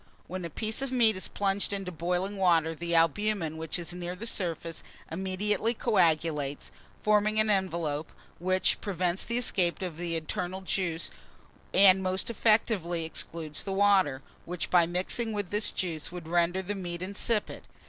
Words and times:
When 0.25 0.43
a 0.45 0.49
piece 0.49 0.81
of 0.81 0.91
meat 0.91 1.15
is 1.15 1.27
plunged 1.27 1.71
into 1.71 1.91
boiling 1.91 2.35
water, 2.35 2.73
the 2.73 2.95
albumen 2.95 3.55
which 3.57 3.77
is 3.77 3.93
near 3.93 4.15
the 4.15 4.25
surface 4.25 4.81
immediately 5.11 5.75
coagulates, 5.75 6.71
forming 7.03 7.39
an 7.39 7.51
envelope, 7.51 8.11
which 8.39 8.81
prevents 8.81 9.23
the 9.23 9.37
escape 9.37 9.79
of 9.83 9.97
the 9.97 10.15
internal 10.15 10.61
juice, 10.61 11.11
and 11.71 12.01
most 12.01 12.31
effectually 12.31 13.05
excludes 13.05 13.61
the 13.61 13.73
water, 13.73 14.23
which, 14.45 14.71
by 14.71 14.87
mixing 14.87 15.33
with 15.33 15.51
this 15.51 15.69
juice, 15.69 16.11
would 16.11 16.27
render 16.27 16.63
the 16.63 16.73
meat 16.73 17.03
insipid. 17.03 17.61